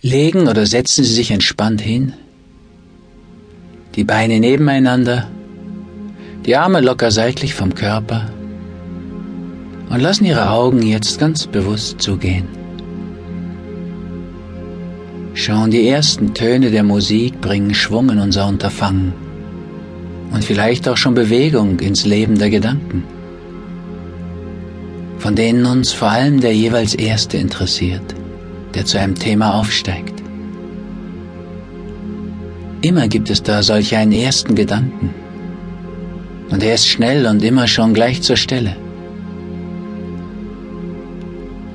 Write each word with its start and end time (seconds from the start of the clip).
Legen 0.00 0.46
oder 0.46 0.64
setzen 0.64 1.02
Sie 1.02 1.12
sich 1.12 1.32
entspannt 1.32 1.80
hin, 1.80 2.12
die 3.96 4.04
Beine 4.04 4.38
nebeneinander, 4.38 5.28
die 6.46 6.54
Arme 6.54 6.80
locker 6.80 7.10
seitlich 7.10 7.52
vom 7.52 7.74
Körper 7.74 8.30
und 9.90 10.00
lassen 10.00 10.24
Ihre 10.24 10.50
Augen 10.50 10.82
jetzt 10.82 11.18
ganz 11.18 11.48
bewusst 11.48 12.00
zugehen. 12.00 12.46
Schon 15.34 15.72
die 15.72 15.88
ersten 15.88 16.32
Töne 16.32 16.70
der 16.70 16.84
Musik 16.84 17.40
bringen 17.40 17.74
Schwung 17.74 18.10
in 18.10 18.20
unser 18.20 18.46
Unterfangen 18.46 19.12
und 20.32 20.44
vielleicht 20.44 20.88
auch 20.88 20.96
schon 20.96 21.14
Bewegung 21.14 21.80
ins 21.80 22.06
Leben 22.06 22.38
der 22.38 22.50
Gedanken, 22.50 23.02
von 25.18 25.34
denen 25.34 25.66
uns 25.66 25.92
vor 25.92 26.12
allem 26.12 26.40
der 26.40 26.54
jeweils 26.54 26.94
erste 26.94 27.36
interessiert, 27.36 28.14
der 28.78 28.84
zu 28.84 28.96
einem 29.00 29.16
Thema 29.16 29.54
aufsteigt. 29.54 30.22
Immer 32.80 33.08
gibt 33.08 33.28
es 33.28 33.42
da 33.42 33.60
solch 33.60 33.96
einen 33.96 34.12
ersten 34.12 34.54
Gedanken, 34.54 35.12
und 36.48 36.62
er 36.62 36.74
ist 36.74 36.86
schnell 36.86 37.26
und 37.26 37.42
immer 37.42 37.66
schon 37.66 37.92
gleich 37.92 38.22
zur 38.22 38.36
Stelle. 38.36 38.76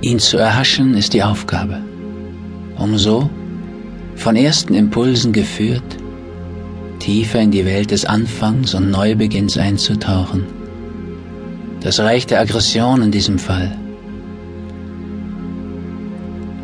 Ihn 0.00 0.18
zu 0.18 0.38
erhaschen 0.38 0.94
ist 0.94 1.12
die 1.12 1.22
Aufgabe, 1.22 1.82
um 2.78 2.96
so, 2.96 3.28
von 4.14 4.34
ersten 4.34 4.72
Impulsen 4.72 5.34
geführt, 5.34 5.98
tiefer 6.98 7.40
in 7.40 7.50
die 7.50 7.66
Welt 7.66 7.90
des 7.90 8.06
Anfangs 8.06 8.72
und 8.72 8.90
Neubeginns 8.90 9.58
einzutauchen. 9.58 10.46
Das 11.82 12.00
Reich 12.00 12.26
der 12.26 12.40
Aggression 12.40 13.02
in 13.02 13.10
diesem 13.10 13.38
Fall. 13.38 13.76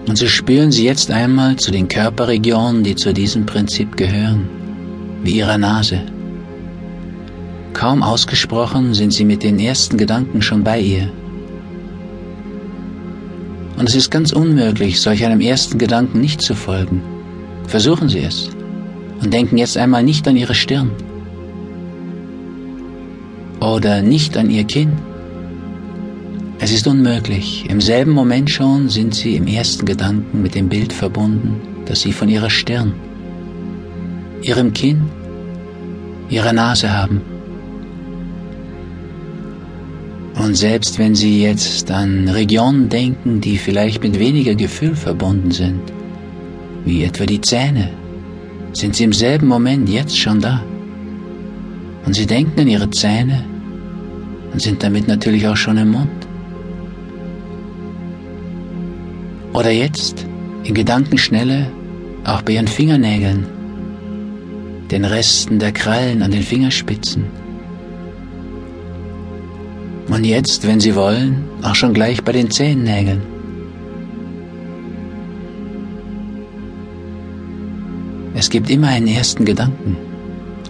Und 0.06 0.16
so 0.18 0.26
spüren 0.26 0.72
Sie 0.72 0.84
jetzt 0.84 1.10
einmal 1.10 1.56
zu 1.56 1.70
den 1.70 1.88
Körperregionen, 1.88 2.82
die 2.82 2.96
zu 2.96 3.12
diesem 3.12 3.46
Prinzip 3.46 3.96
gehören, 3.96 4.48
wie 5.22 5.36
Ihrer 5.36 5.58
Nase. 5.58 6.02
Kaum 7.72 8.02
ausgesprochen 8.02 8.94
sind 8.94 9.12
Sie 9.12 9.24
mit 9.24 9.42
den 9.42 9.58
ersten 9.58 9.96
Gedanken 9.96 10.42
schon 10.42 10.64
bei 10.64 10.80
ihr. 10.80 11.10
Und 13.78 13.88
es 13.88 13.94
ist 13.94 14.10
ganz 14.10 14.32
unmöglich, 14.32 15.00
solch 15.00 15.24
einem 15.24 15.40
ersten 15.40 15.78
Gedanken 15.78 16.20
nicht 16.20 16.42
zu 16.42 16.54
folgen. 16.54 17.02
Versuchen 17.66 18.08
Sie 18.08 18.20
es 18.20 18.50
und 19.22 19.32
denken 19.32 19.56
jetzt 19.56 19.76
einmal 19.76 20.02
nicht 20.02 20.26
an 20.28 20.36
Ihre 20.36 20.54
Stirn 20.54 20.90
oder 23.60 24.02
nicht 24.02 24.36
an 24.36 24.50
Ihr 24.50 24.64
Kinn. 24.64 24.92
Es 26.64 26.70
ist 26.70 26.86
unmöglich. 26.86 27.68
Im 27.68 27.80
selben 27.80 28.12
Moment 28.12 28.48
schon 28.48 28.88
sind 28.88 29.16
Sie 29.16 29.34
im 29.34 29.48
ersten 29.48 29.84
Gedanken 29.84 30.42
mit 30.42 30.54
dem 30.54 30.68
Bild 30.68 30.92
verbunden, 30.92 31.60
das 31.86 32.02
Sie 32.02 32.12
von 32.12 32.28
Ihrer 32.28 32.50
Stirn, 32.50 32.94
Ihrem 34.42 34.72
Kinn, 34.72 35.02
Ihrer 36.30 36.52
Nase 36.52 36.96
haben. 36.96 37.20
Und 40.36 40.54
selbst 40.54 41.00
wenn 41.00 41.16
Sie 41.16 41.42
jetzt 41.42 41.90
an 41.90 42.28
Regionen 42.28 42.88
denken, 42.88 43.40
die 43.40 43.58
vielleicht 43.58 44.00
mit 44.04 44.20
weniger 44.20 44.54
Gefühl 44.54 44.94
verbunden 44.94 45.50
sind, 45.50 45.82
wie 46.84 47.02
etwa 47.02 47.26
die 47.26 47.40
Zähne, 47.40 47.90
sind 48.72 48.94
Sie 48.94 49.02
im 49.02 49.12
selben 49.12 49.48
Moment 49.48 49.88
jetzt 49.88 50.16
schon 50.16 50.40
da. 50.40 50.62
Und 52.06 52.14
Sie 52.14 52.26
denken 52.26 52.60
an 52.60 52.68
Ihre 52.68 52.90
Zähne 52.90 53.44
und 54.52 54.62
sind 54.62 54.80
damit 54.84 55.08
natürlich 55.08 55.48
auch 55.48 55.56
schon 55.56 55.76
im 55.76 55.90
Mund. 55.90 56.21
Oder 59.52 59.70
jetzt, 59.70 60.26
in 60.64 60.74
Gedankenschnelle, 60.74 61.70
auch 62.24 62.42
bei 62.42 62.54
Ihren 62.54 62.68
Fingernägeln, 62.68 63.46
den 64.90 65.04
Resten 65.04 65.58
der 65.58 65.72
Krallen 65.72 66.22
an 66.22 66.30
den 66.30 66.42
Fingerspitzen. 66.42 67.24
Und 70.08 70.24
jetzt, 70.24 70.66
wenn 70.66 70.80
Sie 70.80 70.94
wollen, 70.94 71.44
auch 71.62 71.74
schon 71.74 71.92
gleich 71.92 72.22
bei 72.24 72.32
den 72.32 72.50
Zehennägeln. 72.50 73.22
Es 78.34 78.48
gibt 78.48 78.70
immer 78.70 78.88
einen 78.88 79.06
ersten 79.06 79.44
Gedanken 79.44 79.96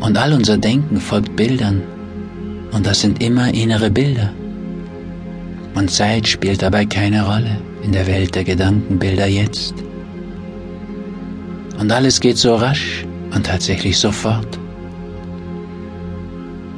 und 0.00 0.16
all 0.18 0.32
unser 0.32 0.58
Denken 0.58 1.00
folgt 1.00 1.36
Bildern 1.36 1.82
und 2.72 2.84
das 2.84 3.00
sind 3.00 3.22
immer 3.22 3.54
innere 3.54 3.90
Bilder. 3.90 4.32
Und 5.74 5.90
Zeit 5.90 6.26
spielt 6.26 6.62
dabei 6.62 6.84
keine 6.84 7.24
Rolle 7.24 7.71
in 7.82 7.92
der 7.92 8.06
Welt 8.06 8.34
der 8.34 8.44
Gedankenbilder 8.44 9.26
jetzt. 9.26 9.74
Und 11.78 11.90
alles 11.90 12.20
geht 12.20 12.38
so 12.38 12.54
rasch 12.54 13.04
und 13.34 13.46
tatsächlich 13.46 13.98
sofort. 13.98 14.58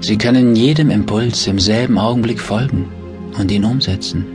Sie 0.00 0.18
können 0.18 0.54
jedem 0.54 0.90
Impuls 0.90 1.46
im 1.46 1.58
selben 1.58 1.98
Augenblick 1.98 2.40
folgen 2.40 2.86
und 3.38 3.50
ihn 3.50 3.64
umsetzen. 3.64 4.26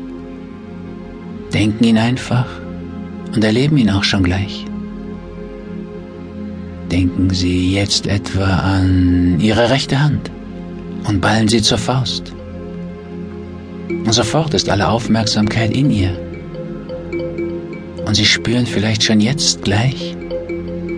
Denken 1.53 1.83
ihn 1.83 1.97
einfach 1.97 2.47
und 3.35 3.43
erleben 3.43 3.77
ihn 3.77 3.89
auch 3.89 4.03
schon 4.03 4.23
gleich. 4.23 4.65
Denken 6.91 7.29
Sie 7.29 7.73
jetzt 7.73 8.07
etwa 8.07 8.45
an 8.45 9.39
Ihre 9.39 9.69
rechte 9.69 9.99
Hand 9.99 10.31
und 11.07 11.21
ballen 11.21 11.47
Sie 11.47 11.61
zur 11.61 11.77
Faust. 11.77 12.33
Und 13.89 14.13
sofort 14.13 14.53
ist 14.53 14.69
alle 14.69 14.87
Aufmerksamkeit 14.87 15.71
in 15.71 15.91
ihr. 15.91 16.28
Und 18.09 18.15
Sie 18.15 18.25
spüren 18.25 18.65
vielleicht 18.65 19.03
schon 19.03 19.21
jetzt 19.21 19.61
gleich, 19.61 20.17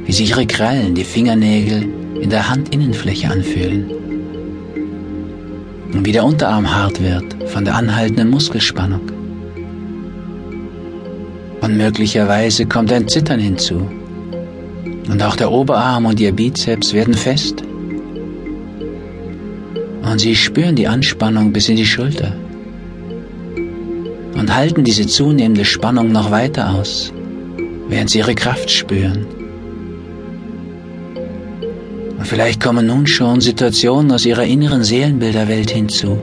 wie 0.06 0.14
sich 0.14 0.30
Ihre 0.30 0.48
Krallen, 0.48 0.96
die 0.96 1.04
Fingernägel 1.04 1.86
in 2.22 2.30
der 2.30 2.50
Handinnenfläche 2.50 3.30
anfühlen. 3.30 3.92
Und 5.92 6.06
wie 6.06 6.14
der 6.14 6.24
Unterarm 6.24 6.74
hart 6.74 7.04
wird 7.04 7.50
von 7.50 7.66
der 7.66 7.76
anhaltenden 7.76 8.30
Muskelspannung. 8.30 9.02
Und 11.60 11.76
möglicherweise 11.76 12.66
kommt 12.66 12.94
ein 12.94 13.10
Zittern 13.10 13.42
hinzu 13.42 13.92
und 15.10 15.22
auch 15.22 15.36
der 15.36 15.52
Oberarm 15.52 16.06
und 16.06 16.18
ihr 16.22 16.32
Bizeps 16.32 16.94
werden 16.94 17.14
fest. 17.14 17.62
Und 20.02 20.20
sie 20.20 20.38
spüren 20.38 20.78
die 20.78 20.88
Anspannung 20.88 21.52
bis 21.52 21.68
in 21.68 21.76
die 21.76 21.86
Schulter. 21.86 22.32
Und 24.42 24.56
halten 24.56 24.84
diese 24.84 25.06
zunehmende 25.06 25.66
Spannung 25.66 26.12
noch 26.12 26.32
weiter 26.32 26.74
aus, 26.74 27.14
während 27.90 28.10
sie 28.10 28.18
ihre 28.18 28.34
Kraft 28.34 28.72
spüren. 28.72 29.28
Und 32.18 32.26
vielleicht 32.26 32.60
kommen 32.60 32.88
nun 32.88 33.06
schon 33.06 33.40
Situationen 33.40 34.12
aus 34.12 34.26
ihrer 34.26 34.44
inneren 34.44 34.84
Seelenbilderwelt 34.84 35.70
hinzu, 35.70 36.18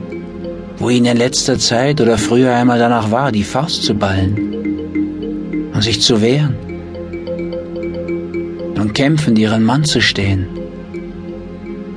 wo 0.79 0.89
ihnen 0.89 1.05
in 1.05 1.17
letzter 1.17 1.57
Zeit 1.59 2.01
oder 2.01 2.17
früher 2.17 2.53
einmal 2.53 2.77
danach 2.77 3.09
war, 3.09 3.31
die 3.31 3.45
Faust 3.45 3.83
zu 3.83 3.93
ballen 3.93 5.71
und 5.73 5.81
sich 5.81 6.01
zu 6.01 6.21
wehren 6.21 6.57
und 8.75 8.93
kämpfen, 8.93 9.37
ihren 9.37 9.63
Mann 9.63 9.85
zu 9.85 10.01
stehen. 10.01 10.45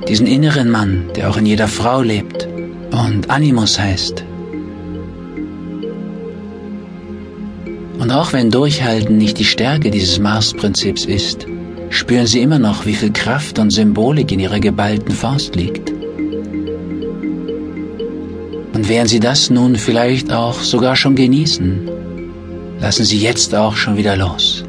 Diesen 0.07 0.27
inneren 0.27 0.69
Mann, 0.69 1.03
der 1.17 1.29
auch 1.29 1.35
in 1.35 1.45
jeder 1.45 1.67
Frau 1.67 2.01
lebt 2.01 2.47
und 2.91 3.29
Animus 3.29 3.77
heißt. 3.77 4.23
Und 8.03 8.11
auch 8.11 8.33
wenn 8.33 8.51
Durchhalten 8.51 9.17
nicht 9.17 9.39
die 9.39 9.45
Stärke 9.45 9.89
dieses 9.89 10.19
Mars-Prinzips 10.19 11.05
ist, 11.05 11.47
spüren 11.89 12.27
sie 12.27 12.41
immer 12.41 12.59
noch, 12.59 12.85
wie 12.85 12.95
viel 12.95 13.13
Kraft 13.13 13.59
und 13.59 13.69
Symbolik 13.69 14.29
in 14.33 14.41
ihrer 14.41 14.59
geballten 14.59 15.15
Faust 15.15 15.55
liegt. 15.55 15.89
Und 18.73 18.89
während 18.89 19.09
sie 19.09 19.21
das 19.21 19.49
nun 19.49 19.77
vielleicht 19.77 20.33
auch 20.33 20.59
sogar 20.59 20.97
schon 20.97 21.15
genießen, 21.15 21.89
lassen 22.81 23.05
sie 23.05 23.19
jetzt 23.19 23.55
auch 23.55 23.77
schon 23.77 23.95
wieder 23.95 24.17
los 24.17 24.65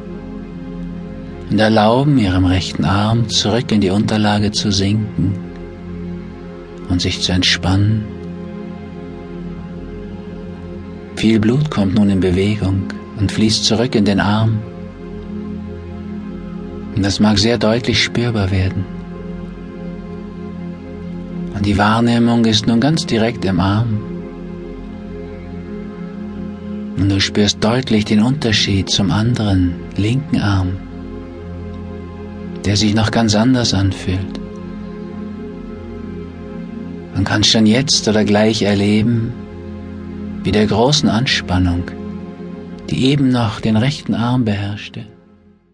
und 1.51 1.59
erlauben 1.59 2.17
ihrem 2.17 2.45
rechten 2.45 2.85
Arm 2.85 3.27
zurück 3.27 3.69
in 3.73 3.81
die 3.81 3.89
Unterlage 3.89 4.53
zu 4.53 4.71
sinken 4.71 5.33
und 6.87 7.01
sich 7.01 7.19
zu 7.21 7.33
entspannen. 7.33 8.05
Viel 11.17 11.41
Blut 11.41 11.69
kommt 11.69 11.95
nun 11.95 12.09
in 12.09 12.21
Bewegung 12.21 12.87
und 13.17 13.31
fließt 13.31 13.65
zurück 13.65 13.95
in 13.95 14.05
den 14.05 14.19
Arm. 14.19 14.59
Und 16.95 17.03
das 17.03 17.19
mag 17.19 17.37
sehr 17.37 17.57
deutlich 17.57 18.03
spürbar 18.03 18.51
werden. 18.51 18.85
Und 21.53 21.65
die 21.65 21.77
Wahrnehmung 21.77 22.45
ist 22.45 22.67
nun 22.67 22.79
ganz 22.79 23.05
direkt 23.05 23.45
im 23.45 23.59
Arm. 23.59 23.99
Und 26.97 27.09
du 27.09 27.19
spürst 27.19 27.63
deutlich 27.63 28.05
den 28.05 28.21
Unterschied 28.21 28.89
zum 28.89 29.11
anderen 29.11 29.75
linken 29.97 30.39
Arm 30.39 30.77
der 32.65 32.75
sich 32.75 32.95
noch 32.95 33.11
ganz 33.11 33.35
anders 33.35 33.73
anfühlt. 33.73 34.39
Man 37.13 37.23
kann 37.23 37.43
schon 37.43 37.65
jetzt 37.65 38.07
oder 38.07 38.25
gleich 38.25 38.63
erleben, 38.63 39.33
wie 40.43 40.51
der 40.51 40.65
großen 40.65 41.07
Anspannung, 41.07 41.83
die 42.89 43.05
eben 43.05 43.29
noch 43.29 43.59
den 43.59 43.77
rechten 43.77 44.13
Arm 44.13 44.45
beherrschte, 44.45 45.05